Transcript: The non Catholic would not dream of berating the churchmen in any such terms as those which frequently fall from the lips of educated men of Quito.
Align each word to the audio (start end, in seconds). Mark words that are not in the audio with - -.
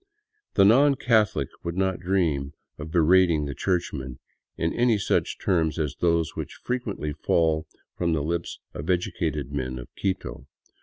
The 0.55 0.65
non 0.65 0.95
Catholic 0.95 1.49
would 1.63 1.77
not 1.77 1.99
dream 1.99 2.53
of 2.79 2.89
berating 2.89 3.45
the 3.45 3.53
churchmen 3.53 4.17
in 4.57 4.73
any 4.73 4.97
such 4.97 5.37
terms 5.37 5.77
as 5.77 5.95
those 5.99 6.35
which 6.35 6.59
frequently 6.63 7.13
fall 7.13 7.67
from 7.95 8.13
the 8.13 8.23
lips 8.23 8.57
of 8.73 8.89
educated 8.89 9.51
men 9.53 9.77
of 9.77 9.89
Quito. 9.95 10.47